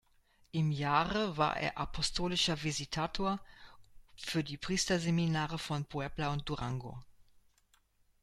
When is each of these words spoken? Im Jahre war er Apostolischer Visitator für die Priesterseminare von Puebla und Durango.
Im 0.51 0.71
Jahre 0.71 1.37
war 1.37 1.57
er 1.57 1.77
Apostolischer 1.77 2.63
Visitator 2.63 3.39
für 4.15 4.43
die 4.43 4.57
Priesterseminare 4.57 5.59
von 5.59 5.85
Puebla 5.85 6.33
und 6.33 6.49
Durango. 6.49 6.97